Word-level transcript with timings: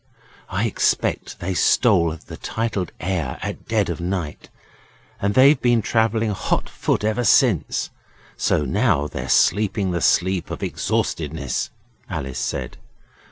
'I 0.49 0.65
expect 0.65 1.39
they 1.41 1.53
stole 1.53 2.15
the 2.25 2.35
titled 2.37 2.91
heir 2.99 3.37
at 3.43 3.67
dead 3.67 3.87
of 3.87 4.01
night, 4.01 4.49
and 5.21 5.35
they've 5.35 5.61
been 5.61 5.83
travelling 5.83 6.31
hot 6.31 6.67
foot 6.67 7.03
ever 7.03 7.23
since, 7.23 7.91
so 8.35 8.65
now 8.65 9.05
they're 9.05 9.29
sleeping 9.29 9.91
the 9.91 10.01
sleep 10.01 10.49
of 10.49 10.63
exhaustedness,' 10.63 11.69
Alice 12.09 12.39
said. 12.39 12.79